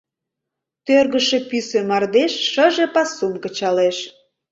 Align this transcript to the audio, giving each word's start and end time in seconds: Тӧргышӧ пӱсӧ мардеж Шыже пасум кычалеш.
Тӧргышӧ 0.85 1.37
пӱсӧ 1.49 1.79
мардеж 1.89 2.33
Шыже 2.51 2.85
пасум 2.93 3.33
кычалеш. 3.43 3.97